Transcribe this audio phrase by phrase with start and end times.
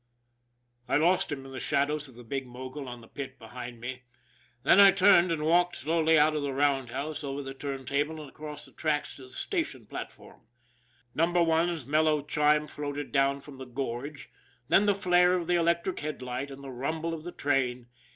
[0.89, 4.01] I lost him in the shadows of the big mogul on the pit behind me.
[4.63, 8.65] Then I turned and walked slowly out of the roundhouse, over the turntable, and across
[8.65, 10.47] the tracks to the station platform.
[11.13, 14.31] Number One's mellow chime floated down from the gorge,
[14.69, 17.85] then the flare of the electric headlight, and the rumble of the train.